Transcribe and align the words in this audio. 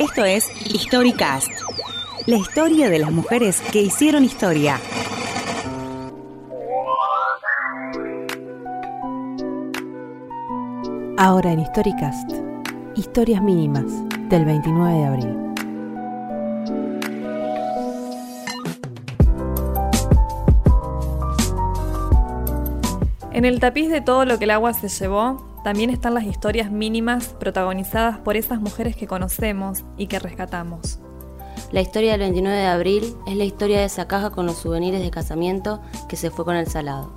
Esto 0.00 0.24
es 0.24 0.50
Historicast, 0.64 1.50
la 2.24 2.36
historia 2.36 2.88
de 2.88 2.98
las 3.00 3.12
mujeres 3.12 3.60
que 3.70 3.82
hicieron 3.82 4.24
historia. 4.24 4.80
Ahora 11.18 11.52
en 11.52 11.60
Historicast, 11.60 12.30
historias 12.96 13.42
mínimas 13.42 13.84
del 14.30 14.46
29 14.46 14.98
de 14.98 15.04
abril. 15.04 15.36
En 23.34 23.44
el 23.44 23.60
tapiz 23.60 23.90
de 23.90 24.00
todo 24.00 24.24
lo 24.24 24.38
que 24.38 24.44
el 24.44 24.50
agua 24.52 24.72
se 24.72 24.88
llevó, 24.88 25.49
también 25.64 25.90
están 25.90 26.14
las 26.14 26.24
historias 26.24 26.70
mínimas 26.70 27.34
protagonizadas 27.38 28.18
por 28.18 28.36
esas 28.36 28.60
mujeres 28.60 28.96
que 28.96 29.06
conocemos 29.06 29.84
y 29.96 30.06
que 30.06 30.18
rescatamos. 30.18 31.00
La 31.72 31.80
historia 31.80 32.12
del 32.12 32.20
29 32.20 32.56
de 32.56 32.66
abril 32.66 33.14
es 33.26 33.36
la 33.36 33.44
historia 33.44 33.78
de 33.78 33.84
esa 33.84 34.08
caja 34.08 34.30
con 34.30 34.46
los 34.46 34.58
souvenirs 34.58 35.00
de 35.00 35.10
casamiento 35.10 35.80
que 36.08 36.16
se 36.16 36.30
fue 36.30 36.44
con 36.44 36.56
el 36.56 36.66
salado. 36.66 37.12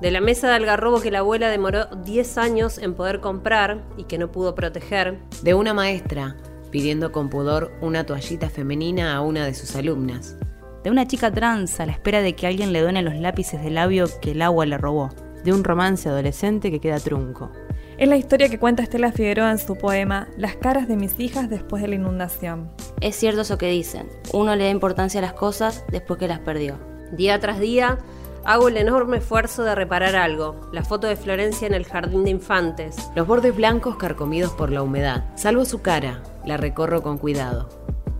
De 0.00 0.10
la 0.10 0.20
mesa 0.20 0.48
de 0.48 0.54
algarrobo 0.54 1.00
que 1.00 1.10
la 1.10 1.20
abuela 1.20 1.48
demoró 1.48 1.86
10 1.86 2.38
años 2.38 2.78
en 2.78 2.94
poder 2.94 3.20
comprar 3.20 3.82
y 3.96 4.04
que 4.04 4.18
no 4.18 4.30
pudo 4.30 4.54
proteger. 4.54 5.20
De 5.42 5.54
una 5.54 5.74
maestra 5.74 6.36
pidiendo 6.72 7.12
con 7.12 7.28
pudor 7.28 7.70
una 7.80 8.04
toallita 8.04 8.50
femenina 8.50 9.14
a 9.14 9.20
una 9.20 9.44
de 9.44 9.54
sus 9.54 9.76
alumnas. 9.76 10.36
De 10.82 10.90
una 10.90 11.06
chica 11.06 11.30
trans 11.30 11.78
a 11.78 11.86
la 11.86 11.92
espera 11.92 12.20
de 12.20 12.34
que 12.34 12.48
alguien 12.48 12.72
le 12.72 12.80
done 12.80 13.02
los 13.02 13.14
lápices 13.14 13.62
de 13.62 13.70
labio 13.70 14.06
que 14.20 14.32
el 14.32 14.42
agua 14.42 14.66
le 14.66 14.78
robó. 14.78 15.10
De 15.44 15.52
un 15.52 15.64
romance 15.64 16.08
adolescente 16.08 16.70
que 16.70 16.80
queda 16.80 17.00
trunco. 17.00 17.50
Es 17.98 18.08
la 18.08 18.16
historia 18.16 18.48
que 18.48 18.58
cuenta 18.58 18.82
Estela 18.82 19.12
Figueroa 19.12 19.50
en 19.50 19.58
su 19.58 19.76
poema 19.76 20.28
Las 20.36 20.56
caras 20.56 20.88
de 20.88 20.96
mis 20.96 21.18
hijas 21.20 21.50
después 21.50 21.82
de 21.82 21.88
la 21.88 21.94
inundación. 21.96 22.70
Es 23.00 23.16
cierto 23.16 23.42
eso 23.42 23.58
que 23.58 23.70
dicen, 23.70 24.08
uno 24.32 24.56
le 24.56 24.64
da 24.64 24.70
importancia 24.70 25.18
a 25.18 25.22
las 25.22 25.34
cosas 25.34 25.84
después 25.90 26.18
que 26.18 26.28
las 26.28 26.40
perdió. 26.40 26.78
Día 27.12 27.38
tras 27.38 27.60
día 27.60 27.98
hago 28.44 28.68
el 28.68 28.76
enorme 28.76 29.18
esfuerzo 29.18 29.62
de 29.62 29.74
reparar 29.74 30.16
algo, 30.16 30.60
la 30.72 30.84
foto 30.84 31.06
de 31.06 31.16
Florencia 31.16 31.66
en 31.66 31.74
el 31.74 31.84
jardín 31.84 32.24
de 32.24 32.30
infantes. 32.30 32.96
Los 33.14 33.26
bordes 33.26 33.54
blancos 33.54 33.96
carcomidos 33.96 34.52
por 34.52 34.72
la 34.72 34.82
humedad. 34.82 35.24
Salvo 35.36 35.64
su 35.64 35.82
cara, 35.82 36.22
la 36.44 36.56
recorro 36.56 37.02
con 37.02 37.18
cuidado. 37.18 37.68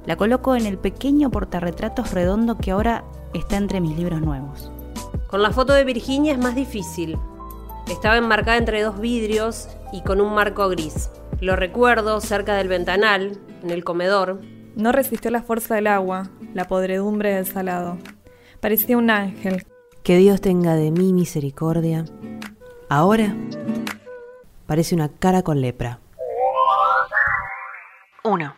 La 0.06 0.16
coloco 0.16 0.56
en 0.56 0.66
el 0.66 0.78
pequeño 0.78 1.30
portarretratos 1.30 2.12
redondo 2.12 2.58
que 2.58 2.72
ahora 2.72 3.04
está 3.34 3.56
entre 3.56 3.80
mis 3.80 3.96
libros 3.96 4.20
nuevos. 4.20 4.70
Con 5.32 5.40
la 5.40 5.50
foto 5.50 5.72
de 5.72 5.84
Virginia 5.84 6.34
es 6.34 6.38
más 6.38 6.54
difícil. 6.54 7.18
Estaba 7.88 8.18
enmarcada 8.18 8.58
entre 8.58 8.82
dos 8.82 9.00
vidrios 9.00 9.66
y 9.90 10.02
con 10.02 10.20
un 10.20 10.34
marco 10.34 10.68
gris. 10.68 11.08
Lo 11.40 11.56
recuerdo 11.56 12.20
cerca 12.20 12.54
del 12.54 12.68
ventanal, 12.68 13.40
en 13.62 13.70
el 13.70 13.82
comedor. 13.82 14.42
No 14.76 14.92
resistió 14.92 15.30
la 15.30 15.42
fuerza 15.42 15.74
del 15.74 15.86
agua, 15.86 16.28
la 16.52 16.66
podredumbre 16.66 17.32
del 17.34 17.46
salado. 17.46 17.96
Parecía 18.60 18.98
un 18.98 19.08
ángel. 19.08 19.64
Que 20.02 20.18
Dios 20.18 20.42
tenga 20.42 20.74
de 20.74 20.90
mí 20.90 21.14
misericordia. 21.14 22.04
Ahora 22.90 23.34
parece 24.66 24.94
una 24.94 25.08
cara 25.08 25.40
con 25.40 25.62
lepra. 25.62 25.98
1. 28.22 28.54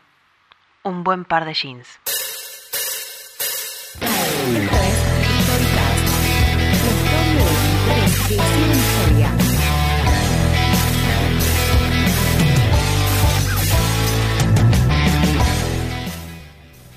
Un 0.83 1.05
buen 1.05 1.25
par 1.25 1.45
de 1.45 1.55
jeans. 1.55 2.01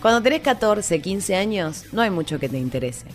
Cuando 0.02 0.22
tenés 0.22 0.42
14, 0.42 1.02
15 1.02 1.36
años, 1.36 1.86
no 1.92 2.02
hay 2.02 2.12
mucho 2.12 2.40
que 2.40 2.50
te 2.50 2.60
interese. 2.60 3.08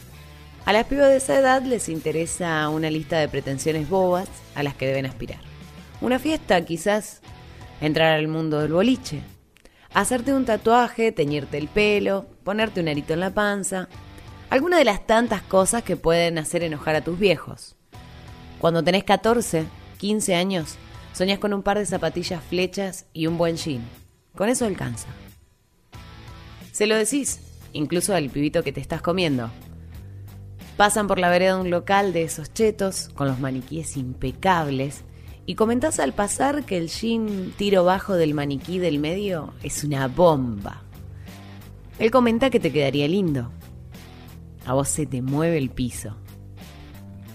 A 0.64 0.72
las 0.72 0.86
pibas 0.86 1.08
de 1.08 1.16
esa 1.16 1.38
edad 1.38 1.62
les 1.62 1.88
interesa 1.88 2.68
una 2.68 2.90
lista 2.90 3.18
de 3.18 3.28
pretensiones 3.28 3.88
bobas 3.88 4.28
a 4.54 4.62
las 4.62 4.74
que 4.74 4.86
deben 4.86 5.06
aspirar. 5.06 5.40
Una 6.00 6.18
fiesta, 6.18 6.64
quizás, 6.64 7.20
entrar 7.80 8.12
al 8.12 8.26
mundo 8.26 8.60
del 8.60 8.72
boliche, 8.72 9.22
hacerte 9.94 10.32
un 10.34 10.44
tatuaje, 10.44 11.12
teñirte 11.12 11.58
el 11.58 11.68
pelo, 11.68 12.26
ponerte 12.42 12.80
un 12.80 12.88
arito 12.88 13.12
en 13.12 13.20
la 13.20 13.30
panza, 13.30 13.88
alguna 14.50 14.76
de 14.76 14.84
las 14.84 15.06
tantas 15.06 15.42
cosas 15.42 15.84
que 15.84 15.96
pueden 15.96 16.36
hacer 16.36 16.64
enojar 16.64 16.96
a 16.96 17.02
tus 17.02 17.18
viejos. 17.18 17.76
Cuando 18.58 18.82
tenés 18.82 19.04
14, 19.04 19.66
15 19.98 20.34
años, 20.34 20.76
soñas 21.12 21.38
con 21.38 21.54
un 21.54 21.62
par 21.62 21.78
de 21.78 21.86
zapatillas 21.86 22.42
flechas 22.42 23.06
y 23.12 23.28
un 23.28 23.38
buen 23.38 23.56
jean. 23.56 23.82
Con 24.36 24.48
eso 24.48 24.64
alcanza. 24.66 25.06
Se 26.72 26.86
lo 26.86 26.96
decís, 26.96 27.38
incluso 27.74 28.14
al 28.14 28.30
pibito 28.30 28.64
que 28.64 28.72
te 28.72 28.80
estás 28.80 29.02
comiendo. 29.02 29.50
Pasan 30.78 31.06
por 31.06 31.18
la 31.18 31.28
vereda 31.28 31.56
de 31.56 31.60
un 31.60 31.70
local 31.70 32.14
de 32.14 32.22
esos 32.22 32.52
chetos, 32.52 33.10
con 33.14 33.28
los 33.28 33.38
maniquíes 33.38 33.98
impecables, 33.98 35.04
y 35.44 35.54
comentás 35.54 36.00
al 36.00 36.14
pasar 36.14 36.64
que 36.64 36.78
el 36.78 36.88
jean 36.88 37.52
tiro 37.58 37.84
bajo 37.84 38.14
del 38.14 38.32
maniquí 38.32 38.78
del 38.78 38.98
medio 38.98 39.52
es 39.62 39.84
una 39.84 40.08
bomba. 40.08 40.82
Él 41.98 42.10
comenta 42.10 42.48
que 42.48 42.58
te 42.58 42.72
quedaría 42.72 43.06
lindo. 43.06 43.52
A 44.64 44.72
vos 44.72 44.88
se 44.88 45.04
te 45.04 45.20
mueve 45.20 45.58
el 45.58 45.68
piso. 45.68 46.16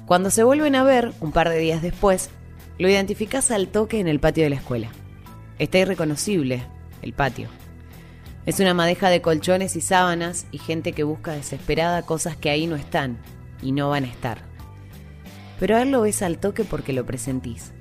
Cuando 0.08 0.32
se 0.32 0.44
vuelven 0.44 0.76
a 0.76 0.84
ver, 0.84 1.14
un 1.20 1.32
par 1.32 1.50
de 1.50 1.60
días 1.60 1.84
después, 1.84 2.32
lo 2.80 2.90
identificás 2.90 3.52
al 3.52 3.68
toque 3.68 4.00
en 4.00 4.08
el 4.08 4.20
patio 4.20 4.46
de 4.46 4.50
la 4.50 4.56
escuela. 4.56 4.90
Está 5.60 5.78
irreconocible, 5.78 6.64
el 7.04 7.14
patio. 7.14 7.50
Es 8.48 8.62
una 8.62 8.74
madeja 8.74 9.10
de 9.10 9.22
colchones 9.22 9.76
y 9.76 9.82
sábanas 9.82 10.48
y 10.52 10.58
gente 10.58 10.94
que 10.94 11.04
busca 11.04 11.34
desesperada 11.34 12.04
cosas 12.04 12.38
que 12.38 12.50
ahí 12.50 12.66
no 12.66 12.78
están 12.78 13.18
y 13.62 13.74
no 13.74 13.90
van 13.90 14.06
a 14.06 14.08
estar. 14.08 14.38
Pero 15.60 15.78
él 15.78 15.92
lo 15.92 16.00
ves 16.00 16.22
al 16.22 16.38
toque 16.38 16.64
porque 16.64 16.94
lo 16.94 17.06
presentís. 17.06 17.74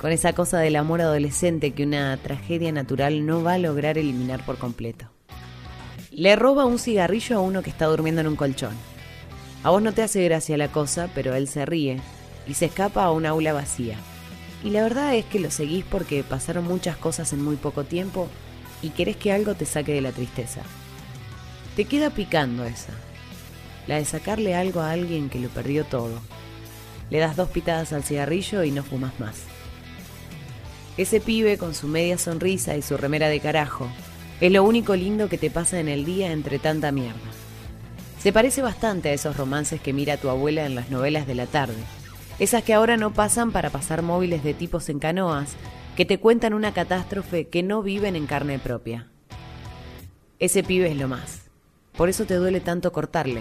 Con 0.00 0.10
esa 0.10 0.32
cosa 0.32 0.58
del 0.58 0.74
amor 0.74 1.02
adolescente 1.02 1.70
que 1.70 1.84
una 1.84 2.16
tragedia 2.16 2.72
natural 2.72 3.24
no 3.26 3.44
va 3.44 3.52
a 3.52 3.58
lograr 3.58 3.96
eliminar 3.96 4.44
por 4.44 4.58
completo. 4.58 5.06
Le 6.10 6.34
roba 6.34 6.64
un 6.64 6.80
cigarrillo 6.80 7.36
a 7.36 7.40
uno 7.40 7.62
que 7.62 7.70
está 7.70 7.86
durmiendo 7.86 8.22
en 8.22 8.26
un 8.26 8.36
colchón. 8.36 8.74
A 9.62 9.70
vos 9.70 9.82
no 9.82 9.92
te 9.92 10.02
hace 10.02 10.24
gracia 10.24 10.56
la 10.56 10.72
cosa, 10.72 11.08
pero 11.14 11.32
él 11.36 11.46
se 11.46 11.64
ríe 11.64 12.00
y 12.48 12.54
se 12.54 12.64
escapa 12.64 13.04
a 13.04 13.12
un 13.12 13.24
aula 13.24 13.52
vacía. 13.52 13.98
Y 14.64 14.70
la 14.70 14.82
verdad 14.82 15.14
es 15.14 15.26
que 15.26 15.38
lo 15.38 15.52
seguís 15.52 15.84
porque 15.84 16.24
pasaron 16.24 16.64
muchas 16.64 16.96
cosas 16.96 17.32
en 17.32 17.44
muy 17.44 17.54
poco 17.54 17.84
tiempo 17.84 18.28
y 18.86 18.90
querés 18.90 19.16
que 19.16 19.32
algo 19.32 19.54
te 19.54 19.66
saque 19.66 19.92
de 19.92 20.00
la 20.00 20.12
tristeza. 20.12 20.60
Te 21.74 21.86
queda 21.86 22.10
picando 22.10 22.64
esa, 22.64 22.92
la 23.88 23.96
de 23.96 24.04
sacarle 24.04 24.54
algo 24.54 24.80
a 24.80 24.92
alguien 24.92 25.28
que 25.28 25.40
lo 25.40 25.48
perdió 25.48 25.84
todo. 25.84 26.20
Le 27.10 27.18
das 27.18 27.34
dos 27.34 27.48
pitadas 27.48 27.92
al 27.92 28.04
cigarrillo 28.04 28.62
y 28.62 28.70
no 28.70 28.84
fumas 28.84 29.18
más. 29.18 29.36
Ese 30.96 31.20
pibe 31.20 31.58
con 31.58 31.74
su 31.74 31.88
media 31.88 32.16
sonrisa 32.16 32.76
y 32.76 32.82
su 32.82 32.96
remera 32.96 33.28
de 33.28 33.40
carajo 33.40 33.88
es 34.40 34.52
lo 34.52 34.62
único 34.62 34.94
lindo 34.94 35.28
que 35.28 35.36
te 35.36 35.50
pasa 35.50 35.80
en 35.80 35.88
el 35.88 36.04
día 36.04 36.30
entre 36.30 36.58
tanta 36.60 36.92
mierda. 36.92 37.18
Se 38.22 38.32
parece 38.32 38.62
bastante 38.62 39.08
a 39.08 39.12
esos 39.12 39.36
romances 39.36 39.80
que 39.80 39.92
mira 39.92 40.16
tu 40.16 40.30
abuela 40.30 40.64
en 40.64 40.76
las 40.76 40.90
novelas 40.90 41.26
de 41.26 41.34
la 41.34 41.46
tarde. 41.46 41.82
Esas 42.38 42.62
que 42.62 42.72
ahora 42.72 42.96
no 42.96 43.12
pasan 43.12 43.50
para 43.50 43.70
pasar 43.70 44.02
móviles 44.02 44.44
de 44.44 44.54
tipos 44.54 44.88
en 44.88 45.00
canoas, 45.00 45.56
que 45.96 46.04
te 46.04 46.20
cuentan 46.20 46.52
una 46.52 46.74
catástrofe 46.74 47.48
que 47.48 47.62
no 47.62 47.82
viven 47.82 48.16
en 48.16 48.26
carne 48.26 48.58
propia. 48.58 49.08
Ese 50.38 50.62
pibe 50.62 50.90
es 50.90 50.96
lo 50.98 51.08
más. 51.08 51.46
Por 51.96 52.10
eso 52.10 52.26
te 52.26 52.34
duele 52.34 52.60
tanto 52.60 52.92
cortarle. 52.92 53.40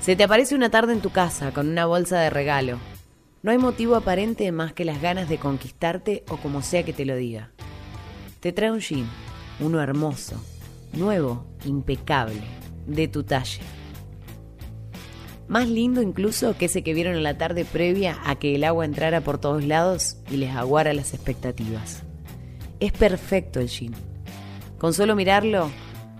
Se 0.00 0.14
te 0.16 0.24
aparece 0.24 0.54
una 0.54 0.68
tarde 0.68 0.92
en 0.92 1.00
tu 1.00 1.08
casa 1.08 1.52
con 1.52 1.68
una 1.68 1.86
bolsa 1.86 2.20
de 2.20 2.28
regalo. 2.28 2.78
No 3.42 3.50
hay 3.50 3.58
motivo 3.58 3.96
aparente 3.96 4.52
más 4.52 4.74
que 4.74 4.84
las 4.84 5.00
ganas 5.00 5.30
de 5.30 5.38
conquistarte 5.38 6.24
o 6.28 6.36
como 6.36 6.60
sea 6.60 6.84
que 6.84 6.92
te 6.92 7.06
lo 7.06 7.16
diga. 7.16 7.50
Te 8.40 8.52
trae 8.52 8.70
un 8.70 8.80
jean, 8.80 9.08
uno 9.60 9.80
hermoso, 9.80 10.44
nuevo, 10.92 11.46
impecable, 11.64 12.42
de 12.86 13.08
tu 13.08 13.22
talle. 13.22 13.60
Más 15.52 15.68
lindo 15.68 16.00
incluso 16.00 16.56
que 16.56 16.64
ese 16.64 16.82
que 16.82 16.94
vieron 16.94 17.14
en 17.14 17.22
la 17.22 17.36
tarde 17.36 17.66
previa 17.66 18.18
a 18.24 18.36
que 18.36 18.54
el 18.54 18.64
agua 18.64 18.86
entrara 18.86 19.20
por 19.20 19.36
todos 19.36 19.62
lados 19.62 20.16
y 20.30 20.38
les 20.38 20.56
aguara 20.56 20.94
las 20.94 21.12
expectativas. 21.12 22.04
Es 22.80 22.92
perfecto 22.92 23.60
el 23.60 23.68
jean. 23.68 23.92
Con 24.78 24.94
solo 24.94 25.14
mirarlo, 25.14 25.70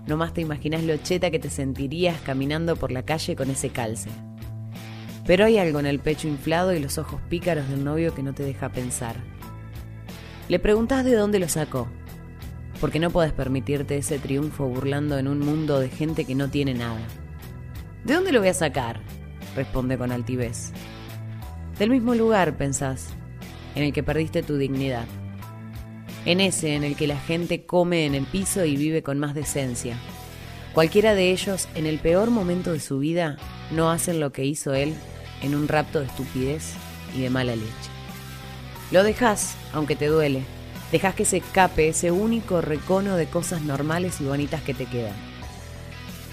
nomás 0.05 0.35
te 0.35 0.41
imaginas 0.41 0.83
lo 0.83 0.95
cheta 0.97 1.31
que 1.31 1.39
te 1.39 1.49
sentirías 1.49 2.21
caminando 2.21 2.75
por 2.75 2.91
la 2.91 3.05
calle 3.05 3.35
con 3.35 3.49
ese 3.49 3.69
calce. 3.69 4.11
Pero 5.25 5.45
hay 5.45 5.57
algo 5.57 5.79
en 5.79 5.87
el 5.87 5.97
pecho 5.97 6.27
inflado 6.27 6.71
y 6.71 6.79
los 6.79 6.99
ojos 6.99 7.19
pícaros 7.27 7.67
del 7.69 7.83
novio 7.83 8.13
que 8.13 8.21
no 8.21 8.35
te 8.35 8.43
deja 8.43 8.69
pensar. 8.69 9.15
Le 10.47 10.59
preguntás 10.59 11.05
de 11.05 11.15
dónde 11.15 11.39
lo 11.39 11.49
sacó, 11.49 11.87
porque 12.79 12.99
no 12.99 13.09
puedes 13.09 13.33
permitirte 13.33 13.97
ese 13.97 14.19
triunfo 14.19 14.67
burlando 14.67 15.17
en 15.17 15.27
un 15.27 15.39
mundo 15.39 15.79
de 15.79 15.89
gente 15.89 16.23
que 16.25 16.35
no 16.35 16.49
tiene 16.49 16.75
nada. 16.75 17.01
¿De 18.03 18.13
dónde 18.13 18.31
lo 18.31 18.39
voy 18.39 18.49
a 18.49 18.53
sacar? 18.53 19.01
Responde 19.55 19.97
con 19.97 20.11
altivez. 20.11 20.71
Del 21.79 21.89
mismo 21.89 22.15
lugar, 22.15 22.57
pensás, 22.57 23.09
en 23.75 23.83
el 23.83 23.93
que 23.93 24.03
perdiste 24.03 24.43
tu 24.43 24.57
dignidad. 24.57 25.05
en 26.25 26.39
ese 26.39 26.75
en 26.75 26.85
el 26.85 26.95
que 26.95 27.05
la 27.05 27.17
gente 27.17 27.65
come 27.65 28.05
en 28.05 28.15
el 28.15 28.25
piso 28.25 28.63
y 28.63 28.77
vive 28.77 29.03
con 29.03 29.19
más 29.19 29.35
decencia. 29.35 29.97
Cualquiera 30.73 31.15
de 31.15 31.31
ellos, 31.31 31.67
en 31.75 31.85
el 31.85 31.99
peor 31.99 32.31
momento 32.31 32.71
de 32.71 32.79
su 32.79 32.99
vida, 32.99 33.37
no 33.71 33.91
hacen 33.91 34.19
lo 34.19 34.31
que 34.31 34.45
hizo 34.45 34.73
él 34.73 34.93
en 35.41 35.53
un 35.53 35.67
rapto 35.67 35.99
de 35.99 36.05
estupidez 36.05 36.73
y 37.15 37.21
de 37.21 37.29
mala 37.29 37.55
leche. 37.55 37.91
Lo 38.91 39.03
dejas, 39.03 39.55
aunque 39.73 39.95
te 39.95 40.07
duele. 40.07 40.43
Dejas 40.91 41.15
que 41.15 41.25
se 41.25 41.37
escape 41.37 41.89
ese 41.89 42.11
único 42.11 42.61
recono 42.61 43.17
de 43.17 43.25
cosas 43.25 43.61
normales 43.63 44.21
y 44.21 44.25
bonitas 44.25 44.61
que 44.61 44.73
te 44.73 44.85
quedan. 44.85 45.15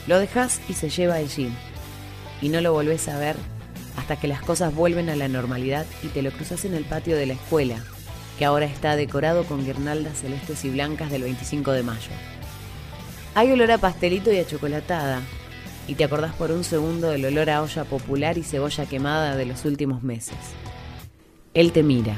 Lo 0.06 0.18
dejas 0.18 0.60
y 0.68 0.74
se 0.74 0.88
lleva 0.88 1.18
el. 1.18 1.52
Y 2.42 2.48
no 2.48 2.60
lo 2.60 2.72
volvés 2.72 3.08
a 3.08 3.18
ver 3.18 3.36
hasta 3.96 4.16
que 4.16 4.28
las 4.28 4.40
cosas 4.42 4.74
vuelven 4.74 5.10
a 5.10 5.16
la 5.16 5.28
normalidad 5.28 5.86
y 6.02 6.08
te 6.08 6.22
lo 6.22 6.30
cruzas 6.30 6.64
en 6.64 6.74
el 6.74 6.84
patio 6.84 7.16
de 7.16 7.26
la 7.26 7.34
escuela, 7.34 7.82
que 8.38 8.44
ahora 8.44 8.66
está 8.66 8.96
decorado 8.96 9.44
con 9.44 9.64
guirnaldas 9.64 10.18
celestes 10.20 10.64
y 10.64 10.70
blancas 10.70 11.10
del 11.10 11.22
25 11.22 11.72
de 11.72 11.82
mayo. 11.82 12.10
Hay 13.34 13.52
olor 13.52 13.70
a 13.70 13.78
pastelito 13.78 14.32
y 14.32 14.38
a 14.38 14.46
chocolatada, 14.46 15.20
y 15.86 15.94
te 15.94 16.04
acordás 16.04 16.34
por 16.34 16.50
un 16.50 16.64
segundo 16.64 17.10
del 17.10 17.24
olor 17.24 17.50
a 17.50 17.62
olla 17.62 17.84
popular 17.84 18.38
y 18.38 18.42
cebolla 18.42 18.86
quemada 18.86 19.36
de 19.36 19.46
los 19.46 19.64
últimos 19.64 20.02
meses. 20.02 20.38
Él 21.52 21.72
te 21.72 21.82
mira 21.82 22.16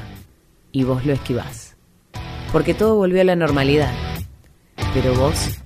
y 0.71 0.83
vos 0.83 1.05
lo 1.05 1.13
esquivás, 1.13 1.75
porque 2.51 2.73
todo 2.73 2.95
volvió 2.95 3.21
a 3.21 3.25
la 3.25 3.35
normalidad, 3.35 3.93
pero 4.93 5.15
vos 5.15 5.57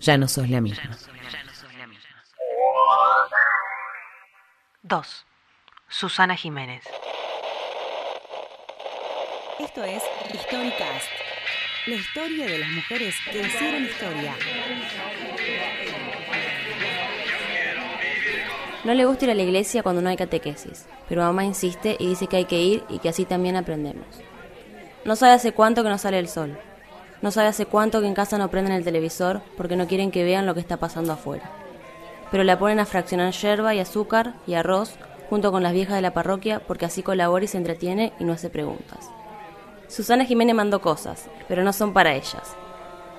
ya 0.00 0.16
no 0.16 0.26
sos 0.26 0.50
la 0.50 0.60
misma. 0.60 0.96
2. 4.84 5.26
Susana 5.88 6.34
Jiménez. 6.34 6.82
Esto 9.60 9.84
es 9.84 10.02
Historicast, 10.34 11.06
la 11.86 11.94
historia 11.94 12.46
de 12.46 12.58
las 12.58 12.68
mujeres 12.68 13.14
que 13.30 13.42
hicieron 13.42 13.84
historia. 13.84 14.34
No 18.82 18.94
le 18.94 19.04
gusta 19.04 19.26
ir 19.26 19.30
a 19.30 19.34
la 19.36 19.42
iglesia 19.42 19.84
cuando 19.84 20.02
no 20.02 20.08
hay 20.08 20.16
catequesis, 20.16 20.86
pero 21.08 21.22
mamá 21.22 21.44
insiste 21.44 21.96
y 22.00 22.08
dice 22.08 22.26
que 22.26 22.38
hay 22.38 22.46
que 22.46 22.60
ir 22.60 22.84
y 22.88 22.98
que 22.98 23.08
así 23.08 23.24
también 23.24 23.54
aprendemos. 23.54 24.20
No 25.04 25.14
sabe 25.14 25.34
hace 25.34 25.52
cuánto 25.52 25.84
que 25.84 25.90
no 25.90 25.98
sale 25.98 26.18
el 26.18 26.26
sol. 26.26 26.58
No 27.20 27.30
sabe 27.30 27.46
hace 27.46 27.66
cuánto 27.66 28.00
que 28.00 28.08
en 28.08 28.14
casa 28.14 28.36
no 28.36 28.50
prenden 28.50 28.74
el 28.74 28.82
televisor 28.82 29.42
porque 29.56 29.76
no 29.76 29.86
quieren 29.86 30.10
que 30.10 30.24
vean 30.24 30.44
lo 30.44 30.54
que 30.54 30.60
está 30.60 30.78
pasando 30.78 31.12
afuera. 31.12 31.61
Pero 32.32 32.42
la 32.42 32.58
ponen 32.58 32.80
a 32.80 32.86
fraccionar 32.86 33.32
yerba 33.32 33.72
y 33.72 33.78
azúcar 33.78 34.34
y 34.48 34.54
arroz 34.54 34.96
junto 35.30 35.52
con 35.52 35.62
las 35.62 35.72
viejas 35.72 35.94
de 35.94 36.02
la 36.02 36.12
parroquia 36.12 36.58
porque 36.58 36.86
así 36.86 37.04
colabora 37.04 37.44
y 37.44 37.48
se 37.48 37.58
entretiene 37.58 38.12
y 38.18 38.24
no 38.24 38.32
hace 38.32 38.50
preguntas. 38.50 39.08
Susana 39.86 40.24
Jiménez 40.24 40.56
mandó 40.56 40.80
cosas, 40.80 41.28
pero 41.46 41.62
no 41.62 41.72
son 41.72 41.92
para 41.92 42.14
ellas. 42.14 42.56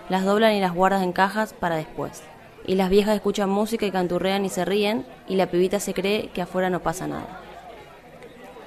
Las 0.09 0.25
doblan 0.25 0.53
y 0.55 0.59
las 0.59 0.73
guardan 0.73 1.03
en 1.03 1.13
cajas 1.13 1.53
para 1.53 1.77
después 1.77 2.23
y 2.65 2.75
las 2.75 2.89
viejas 2.89 3.15
escuchan 3.15 3.49
música 3.49 3.85
y 3.85 3.91
canturrean 3.91 4.45
y 4.45 4.49
se 4.49 4.65
ríen, 4.65 5.05
y 5.27 5.35
la 5.35 5.47
pibita 5.47 5.79
se 5.79 5.93
cree 5.93 6.29
que 6.29 6.41
afuera 6.41 6.69
no 6.69 6.81
pasa 6.81 7.07
nada. 7.07 7.41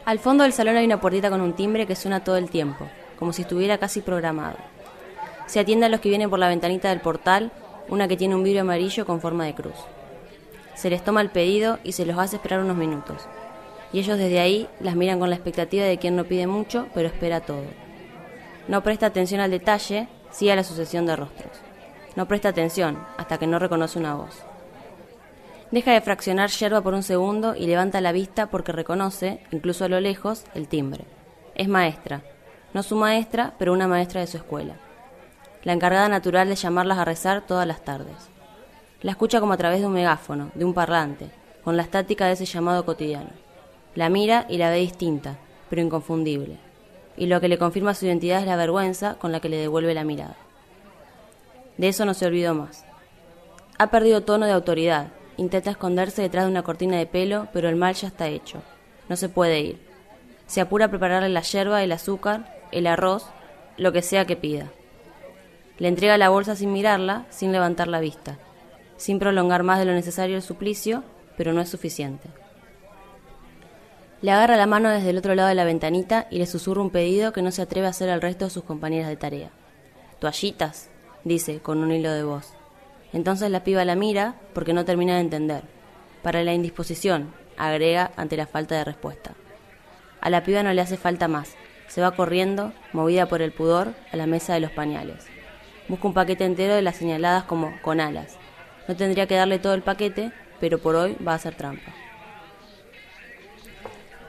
Al 0.05 0.19
fondo 0.19 0.45
del 0.45 0.53
salón 0.53 0.77
hay 0.77 0.85
una 0.85 1.01
puertita 1.01 1.31
con 1.31 1.41
un 1.41 1.55
timbre 1.55 1.87
que 1.87 1.97
suena 1.97 2.23
todo 2.23 2.37
el 2.37 2.51
tiempo, 2.51 2.87
como 3.19 3.33
si 3.33 3.43
estuviera 3.43 3.79
casi 3.79 4.03
programado. 4.03 4.59
Se 5.47 5.61
atiende 5.61 5.87
a 5.87 5.89
los 5.89 6.01
que 6.01 6.09
vienen 6.09 6.31
por 6.31 6.39
la 6.39 6.49
ventanita 6.49 6.91
del 6.91 7.01
portal, 7.01 7.51
una 7.89 8.09
que 8.09 8.17
tiene 8.17 8.35
un 8.35 8.43
vidrio 8.43 8.63
amarillo 8.63 9.07
con 9.07 9.21
forma 9.21 9.45
de 9.45 9.55
cruz. 9.55 9.77
Se 10.77 10.91
les 10.91 11.03
toma 11.03 11.23
el 11.23 11.31
pedido 11.31 11.79
y 11.83 11.93
se 11.93 12.07
los 12.07 12.19
hace 12.19 12.37
esperar 12.37 12.61
unos 12.61 12.77
minutos. 12.77 13.27
Y 13.93 13.99
ellos 13.99 14.19
desde 14.19 14.41
ahí 14.41 14.69
las 14.79 14.95
miran 14.95 15.19
con 15.19 15.31
la 15.31 15.37
expectativa 15.37 15.85
de 15.85 15.99
quien 15.99 16.15
no 16.15 16.25
pide 16.25 16.47
mucho, 16.47 16.87
pero 16.95 17.09
espera 17.09 17.41
todo. 17.41 17.65
No 18.69 18.83
presta 18.83 19.07
atención 19.07 19.41
al 19.41 19.51
detalle, 19.51 20.09
sí 20.31 20.51
a 20.51 20.57
la 20.57 20.65
sucesión 20.65 21.07
de 21.07 21.17
rostros. 21.17 21.53
No 22.15 22.29
presta 22.29 22.51
atención 22.51 22.99
hasta 23.17 23.39
que 23.39 23.47
no 23.47 23.59
reconoce 23.59 23.99
una 23.99 24.15
voz. 24.15 24.45
Deja 25.71 25.93
de 25.93 26.01
fraccionar 26.01 26.51
yerba 26.51 26.83
por 26.83 26.95
un 26.95 27.03
segundo 27.03 27.57
y 27.57 27.67
levanta 27.67 28.01
la 28.01 28.13
vista 28.13 28.47
porque 28.47 28.73
reconoce, 28.73 29.41
incluso 29.51 29.85
a 29.85 29.89
lo 29.89 29.99
lejos, 29.99 30.45
el 30.55 30.69
timbre. 30.69 31.05
Es 31.55 31.69
maestra. 31.69 32.23
No 32.75 32.83
su 32.83 32.97
maestra, 32.97 33.55
pero 33.59 33.73
una 33.73 33.89
maestra 33.89 34.21
de 34.21 34.27
su 34.27 34.37
escuela. 34.37 34.77
La 35.65 35.73
encargada 35.73 36.09
natural 36.09 36.49
de 36.49 36.55
llamarlas 36.55 36.99
a 36.99 37.05
rezar 37.05 37.47
todas 37.47 37.67
las 37.67 37.85
tardes. 37.85 38.36
La 39.03 39.11
escucha 39.11 39.41
como 39.41 39.53
a 39.53 39.57
través 39.57 39.81
de 39.81 39.87
un 39.87 39.93
megáfono, 39.93 40.51
de 40.55 40.65
un 40.65 40.73
parlante, 40.73 41.31
con 41.63 41.77
la 41.77 41.83
estática 41.83 42.27
de 42.27 42.33
ese 42.33 42.47
llamado 42.47 42.87
cotidiano. 42.87 43.29
La 43.95 44.09
mira 44.09 44.47
y 44.49 44.57
la 44.57 44.71
ve 44.71 44.79
distinta, 44.79 45.37
pero 45.69 45.83
inconfundible. 45.83 46.57
Y 47.17 47.27
lo 47.27 47.41
que 47.41 47.49
le 47.49 47.59
confirma 47.59 47.95
su 47.95 48.07
identidad 48.07 48.41
es 48.41 48.47
la 48.47 48.57
vergüenza 48.57 49.15
con 49.15 49.33
la 49.33 49.41
que 49.41 49.49
le 49.49 49.59
devuelve 49.59 49.93
la 49.95 50.05
mirada. 50.05 50.37
De 51.77 51.89
eso 51.89 52.05
no 52.07 52.15
se 52.15 52.27
olvidó 52.27 52.55
más. 52.55 52.85
Ha 53.79 53.89
perdido 53.89 54.23
tono 54.23 54.47
de 54.47 54.53
autoridad. 54.53 55.09
Intenta 55.37 55.71
esconderse 55.71 56.23
detrás 56.23 56.47
de 56.47 56.51
una 56.51 56.63
cortina 56.63 56.97
de 56.97 57.07
pelo, 57.07 57.49
pero 57.53 57.69
el 57.69 57.77
mal 57.77 57.95
ya 57.95 58.09
está 58.09 58.29
hecho. 58.29 58.63
No 59.11 59.17
se 59.17 59.29
puede 59.29 59.61
ir. 59.61 59.79
Se 60.47 60.63
apura 60.63 60.87
a 60.87 60.91
prepararle 60.91 61.29
la 61.29 61.43
yerba, 61.43 61.83
el 61.83 61.93
azúcar, 61.93 62.61
el 62.73 62.87
arroz, 62.87 63.27
lo 63.77 63.93
que 63.93 64.01
sea 64.01 64.25
que 64.25 64.37
pida. 64.37 64.71
Le 65.79 65.89
entrega 65.89 66.17
la 66.17 66.31
bolsa 66.31 66.57
sin 66.57 66.73
mirarla, 66.73 67.27
sin 67.29 67.53
levantar 67.53 67.89
la 67.89 68.01
vista, 68.01 68.39
sin 68.97 69.19
prolongar 69.19 69.63
más 69.63 69.79
de 69.79 69.85
lo 69.85 69.93
necesario 69.93 70.37
el 70.37 70.43
suplicio, 70.43 71.05
pero 71.37 71.53
no 71.53 71.61
es 71.61 71.69
suficiente. 71.69 72.29
Le 74.23 74.31
agarra 74.31 74.57
la 74.57 74.67
mano 74.67 74.89
desde 74.89 75.11
el 75.11 75.19
otro 75.19 75.35
lado 75.35 75.49
de 75.49 75.55
la 75.55 75.65
ventanita 75.65 76.27
y 76.31 76.39
le 76.39 76.47
susurra 76.47 76.81
un 76.81 76.91
pedido 76.91 77.33
que 77.33 77.43
no 77.43 77.51
se 77.51 77.63
atreve 77.63 77.87
a 77.87 77.91
hacer 77.91 78.09
al 78.09 78.23
resto 78.23 78.47
de 78.47 78.51
sus 78.51 78.65
compañeras 78.65 79.09
de 79.09 79.17
tarea. 79.17 79.51
Toallitas, 80.19 80.89
dice 81.25 81.61
con 81.61 81.79
un 81.79 81.93
hilo 81.93 82.11
de 82.11 82.25
voz. 82.25 82.55
Entonces 83.13 83.51
la 83.51 83.63
piba 83.63 83.85
la 83.85 83.95
mira 83.95 84.37
porque 84.55 84.73
no 84.73 84.85
termina 84.85 85.15
de 85.15 85.21
entender. 85.21 85.63
Para 86.23 86.43
la 86.43 86.55
indisposición, 86.55 87.35
agrega 87.57 88.13
ante 88.17 88.37
la 88.37 88.47
falta 88.47 88.75
de 88.75 88.85
respuesta. 88.85 89.35
A 90.21 90.31
la 90.31 90.43
piba 90.43 90.63
no 90.63 90.73
le 90.73 90.81
hace 90.81 90.97
falta 90.97 91.29
más. 91.29 91.55
Se 91.89 92.01
va 92.01 92.17
corriendo, 92.17 92.73
movida 92.93 93.27
por 93.27 93.43
el 93.43 93.53
pudor, 93.53 93.95
a 94.13 94.17
la 94.17 94.27
mesa 94.27 94.55
de 94.55 94.61
los 94.61 94.73
pañales. 94.73 95.27
Busca 95.89 96.09
un 96.09 96.15
paquete 96.15 96.45
entero 96.45 96.75
de 96.75 96.83
las 96.83 96.97
señaladas 96.97 97.45
como 97.45 97.81
con 97.83 98.01
alas. 98.01 98.39
No 98.89 98.97
tendría 98.97 99.27
que 99.27 99.35
darle 99.35 99.59
todo 99.59 99.75
el 99.75 99.83
paquete, 99.83 100.33
pero 100.61 100.79
por 100.79 100.97
hoy 100.97 101.17
va 101.27 101.33
a 101.33 101.37
hacer 101.37 101.55
trampa. 101.55 101.93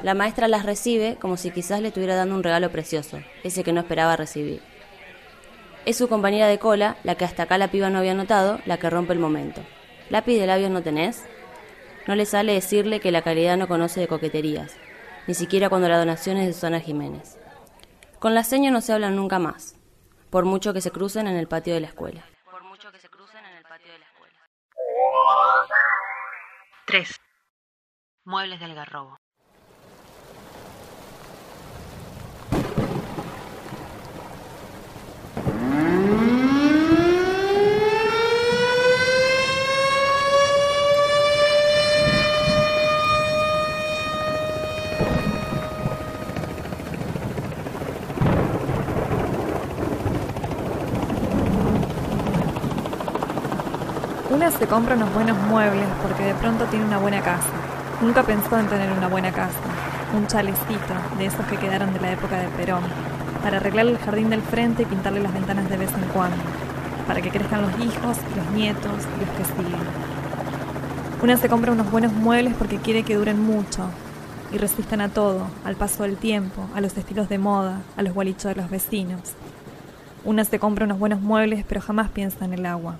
La 0.02 0.14
maestra 0.14 0.48
las 0.48 0.66
recibe 0.66 1.18
como 1.20 1.38
si 1.38 1.52
quizás 1.52 1.82
le 1.82 1.88
estuviera 1.88 2.16
dando 2.16 2.36
un 2.36 2.44
regalo 2.44 2.72
precioso, 2.72 3.20
ese 3.44 3.64
que 3.64 3.74
no 3.74 3.82
esperaba 3.82 4.16
recibir. 4.16 4.62
Es 5.86 5.98
su 5.98 6.08
compañera 6.08 6.48
de 6.48 6.60
cola, 6.60 6.98
la 7.04 7.16
que 7.16 7.26
hasta 7.26 7.44
acá 7.44 7.58
la 7.58 7.70
piba 7.70 7.90
no 7.90 8.00
había 8.00 8.14
notado, 8.14 8.60
la 8.66 8.78
que 8.78 8.90
rompe 8.90 9.14
el 9.14 9.20
momento. 9.20 9.62
¿Lápiz 10.10 10.38
de 10.38 10.46
labios 10.46 10.70
no 10.70 10.84
tenés? 10.84 11.24
No 12.08 12.16
le 12.16 12.26
sale 12.26 12.54
decirle 12.54 13.00
que 13.00 13.12
la 13.12 13.22
caridad 13.22 13.58
no 13.58 13.68
conoce 13.68 14.00
de 14.00 14.08
coqueterías, 14.08 14.76
ni 15.28 15.34
siquiera 15.34 15.70
cuando 15.70 15.90
la 15.90 15.98
donación 15.98 16.38
es 16.38 16.48
de 16.48 16.54
Susana 16.54 16.80
Jiménez. 16.80 17.38
Con 18.20 18.36
la 18.36 18.44
seño 18.44 18.72
no 18.72 18.82
se 18.82 18.94
hablan 18.94 19.16
nunca 19.16 19.40
más, 19.40 19.76
por 20.30 20.46
mucho 20.46 20.74
que 20.74 20.82
se 20.82 20.92
crucen 20.92 21.28
en 21.28 21.38
el 21.38 21.48
patio 21.48 21.74
de 21.74 21.82
la 21.82 21.88
escuela. 21.88 22.26
Por 22.50 22.64
mucho 22.64 22.92
que 22.92 23.00
se 23.00 23.10
crucen 23.10 23.46
en 23.46 23.56
el 23.56 23.64
patio 23.64 23.92
de 23.92 24.00
la 24.00 24.06
escuela. 24.06 24.34
3. 26.86 27.20
Muebles 28.26 28.60
del 28.60 28.76
Garrobo. 28.76 29.18
Una 54.48 54.58
se 54.58 54.66
compra 54.66 54.96
unos 54.96 55.14
buenos 55.14 55.38
muebles 55.50 55.90
porque 56.02 56.24
de 56.24 56.34
pronto 56.36 56.64
tiene 56.68 56.86
una 56.86 56.98
buena 56.98 57.20
casa. 57.20 57.50
Nunca 58.00 58.24
pensó 58.24 58.58
en 58.58 58.68
tener 58.68 58.90
una 58.94 59.10
buena 59.10 59.30
casa. 59.30 59.60
Un 60.16 60.26
chalecito, 60.26 60.94
de 61.18 61.26
esos 61.26 61.46
que 61.48 61.58
quedaron 61.58 61.92
de 61.94 62.00
la 62.00 62.14
época 62.14 62.40
de 62.40 62.48
Perón, 62.56 62.84
para 63.44 63.58
arreglarle 63.58 63.92
el 63.92 63.98
jardín 63.98 64.30
del 64.30 64.42
frente 64.42 64.84
y 64.84 64.86
pintarle 64.86 65.20
las 65.20 65.34
ventanas 65.34 65.70
de 65.70 65.76
vez 65.76 65.92
en 65.92 66.08
cuando, 66.14 66.38
para 67.08 67.22
que 67.22 67.30
crezcan 67.30 67.64
los 67.64 67.72
hijos, 67.78 68.18
los 68.38 68.52
nietos 68.56 68.94
y 69.18 69.26
los 69.26 69.36
que 69.36 69.44
siguen. 69.44 69.82
Una 71.22 71.36
se 71.36 71.50
compra 71.50 71.74
unos 71.74 71.92
buenos 71.92 72.14
muebles 72.14 72.54
porque 72.58 72.78
quiere 72.78 73.04
que 73.04 73.16
duren 73.16 73.44
mucho 73.44 73.90
y 74.54 74.58
resistan 74.60 75.02
a 75.02 75.10
todo, 75.10 75.46
al 75.66 75.76
paso 75.76 76.04
del 76.04 76.16
tiempo, 76.16 76.70
a 76.74 76.80
los 76.80 76.96
estilos 76.96 77.28
de 77.28 77.38
moda, 77.38 77.82
a 77.98 78.02
los 78.02 78.14
gualichos 78.14 78.46
de 78.46 78.62
los 78.62 78.70
vecinos. 78.70 79.34
Una 80.24 80.46
se 80.46 80.58
compra 80.58 80.86
unos 80.86 81.00
buenos 81.00 81.20
muebles 81.20 81.66
pero 81.68 81.82
jamás 81.82 82.08
piensa 82.08 82.46
en 82.46 82.54
el 82.54 82.66
agua. 82.66 82.96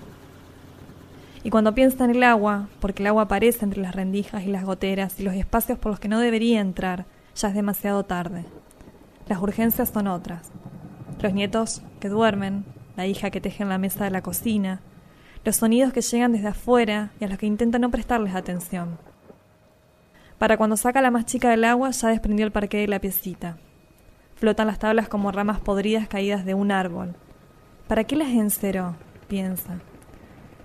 Y 1.44 1.50
cuando 1.50 1.74
piensa 1.74 2.04
en 2.04 2.10
el 2.10 2.22
agua, 2.22 2.68
porque 2.80 3.02
el 3.02 3.06
agua 3.06 3.22
aparece 3.24 3.64
entre 3.64 3.80
las 3.80 3.94
rendijas 3.94 4.44
y 4.44 4.48
las 4.48 4.64
goteras 4.64 5.18
y 5.20 5.22
los 5.22 5.34
espacios 5.34 5.78
por 5.78 5.92
los 5.92 6.00
que 6.00 6.08
no 6.08 6.18
debería 6.18 6.60
entrar, 6.60 7.06
ya 7.34 7.48
es 7.48 7.54
demasiado 7.54 8.04
tarde. 8.04 8.44
Las 9.28 9.40
urgencias 9.40 9.90
son 9.90 10.08
otras. 10.08 10.50
Los 11.20 11.32
nietos 11.32 11.82
que 12.00 12.08
duermen, 12.08 12.64
la 12.96 13.06
hija 13.06 13.30
que 13.30 13.40
teje 13.40 13.62
en 13.62 13.68
la 13.68 13.78
mesa 13.78 14.04
de 14.04 14.10
la 14.10 14.22
cocina, 14.22 14.80
los 15.44 15.56
sonidos 15.56 15.92
que 15.92 16.00
llegan 16.00 16.32
desde 16.32 16.48
afuera 16.48 17.10
y 17.20 17.24
a 17.24 17.28
los 17.28 17.38
que 17.38 17.46
intenta 17.46 17.78
no 17.78 17.90
prestarles 17.90 18.34
atención. 18.34 18.98
Para 20.38 20.56
cuando 20.56 20.76
saca 20.76 21.02
la 21.02 21.10
más 21.10 21.26
chica 21.26 21.50
del 21.50 21.64
agua 21.64 21.90
ya 21.90 22.08
desprendió 22.08 22.46
el 22.46 22.52
parque 22.52 22.78
de 22.78 22.88
la 22.88 23.00
piecita. 23.00 23.58
Flotan 24.36 24.68
las 24.68 24.78
tablas 24.78 25.08
como 25.08 25.32
ramas 25.32 25.60
podridas 25.60 26.08
caídas 26.08 26.44
de 26.44 26.54
un 26.54 26.70
árbol. 26.70 27.16
¿Para 27.88 28.04
qué 28.04 28.16
las 28.16 28.28
enceró? 28.28 28.96
piensa. 29.26 29.78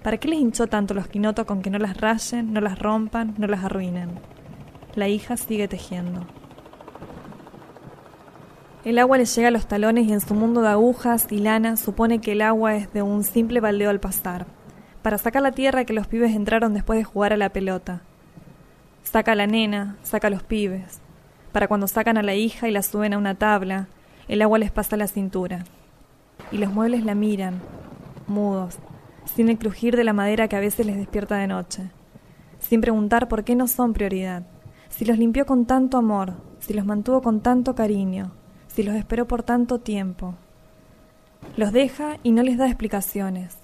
¿Para 0.04 0.18
qué 0.18 0.28
les 0.28 0.40
hinchó 0.40 0.68
tanto 0.68 0.94
los 0.94 1.08
quinotos 1.08 1.46
con 1.46 1.62
que 1.62 1.70
no 1.70 1.80
las 1.80 1.96
rayen, 1.96 2.52
no 2.52 2.60
las 2.60 2.78
rompan, 2.78 3.36
no 3.38 3.48
las 3.48 3.64
arruinen? 3.64 4.20
La 4.96 5.08
hija 5.08 5.38
sigue 5.38 5.70
tejiendo. 5.70 6.26
El 8.84 9.00
agua 9.00 9.18
le 9.18 9.24
llega 9.24 9.48
a 9.48 9.52
los 9.52 9.66
talones 9.66 10.06
y 10.08 10.12
en 10.12 10.20
su 10.20 10.34
mundo 10.34 10.62
de 10.62 10.68
agujas 10.68 11.28
y 11.32 11.38
lana 11.38 11.78
supone 11.78 12.20
que 12.20 12.34
el 12.34 12.42
agua 12.42 12.76
es 12.76 12.92
de 12.92 13.02
un 13.02 13.24
simple 13.24 13.62
baldeo 13.62 13.90
al 13.90 14.02
pasar, 14.02 14.46
para 15.02 15.18
sacar 15.18 15.42
la 15.42 15.54
tierra 15.54 15.86
que 15.86 15.94
los 15.94 16.08
pibes 16.08 16.36
entraron 16.36 16.74
después 16.74 17.00
de 17.00 17.06
jugar 17.06 17.32
a 17.32 17.38
la 17.38 17.50
pelota. 17.50 18.02
Saca 19.04 19.32
a 19.32 19.36
la 19.36 19.48
nena, 19.48 19.96
saca 20.04 20.28
a 20.28 20.32
los 20.32 20.44
pibes. 20.44 21.00
Para 21.54 21.70
cuando 21.70 21.88
sacan 21.88 22.18
a 22.18 22.24
la 22.24 22.36
hija 22.36 22.68
y 22.68 22.72
la 22.72 22.82
suben 22.82 23.14
a 23.14 23.18
una 23.18 23.36
tabla, 23.36 23.88
el 24.28 24.42
agua 24.42 24.60
les 24.60 24.72
pasa 24.72 24.98
la 24.98 25.08
cintura. 25.08 25.64
Y 26.52 26.58
los 26.58 26.74
muebles 26.74 27.06
la 27.06 27.16
miran, 27.16 27.62
mudos, 28.28 28.80
sin 29.26 29.50
el 29.50 29.58
crujir 29.58 29.96
de 29.96 30.04
la 30.04 30.14
madera 30.14 30.48
que 30.48 30.56
a 30.56 30.60
veces 30.60 30.86
les 30.86 30.98
despierta 30.98 31.38
de 31.38 31.48
noche, 31.48 31.90
sin 32.60 32.82
preguntar 32.82 33.28
por 33.28 33.44
qué 33.44 33.56
no 33.56 33.68
son 33.68 33.94
prioridad, 33.94 34.44
si 34.90 35.06
los 35.06 35.18
limpió 35.18 35.46
con 35.46 35.66
tanto 35.66 35.98
amor, 35.98 36.34
si 36.60 36.74
los 36.74 36.86
mantuvo 36.86 37.22
con 37.22 37.42
tanto 37.42 37.76
cariño, 37.76 38.32
si 38.68 38.84
los 38.84 38.96
esperó 38.96 39.28
por 39.28 39.44
tanto 39.44 39.80
tiempo. 39.80 40.36
Los 41.58 41.72
deja 41.72 42.18
y 42.24 42.32
no 42.32 42.44
les 42.44 42.58
da 42.58 42.68
explicaciones. 42.68 43.58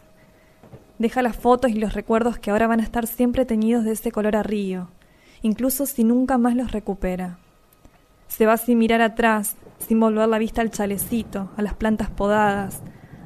Deja 0.97 1.21
las 1.21 1.37
fotos 1.37 1.71
y 1.71 1.75
los 1.75 1.93
recuerdos 1.93 2.39
que 2.39 2.51
ahora 2.51 2.67
van 2.67 2.81
a 2.81 2.83
estar 2.83 3.07
siempre 3.07 3.45
teñidos 3.45 3.85
de 3.85 3.93
ese 3.93 4.11
color 4.11 4.35
a 4.35 4.43
río, 4.43 4.89
incluso 5.41 5.85
si 5.85 6.03
nunca 6.03 6.37
más 6.37 6.55
los 6.55 6.71
recupera. 6.71 7.39
Se 8.27 8.45
va 8.45 8.57
sin 8.57 8.77
mirar 8.77 9.01
atrás, 9.01 9.55
sin 9.79 9.99
volver 9.99 10.27
la 10.27 10.37
vista 10.37 10.61
al 10.61 10.71
chalecito, 10.71 11.49
a 11.55 11.61
las 11.61 11.73
plantas 11.73 12.09
podadas, 12.09 12.81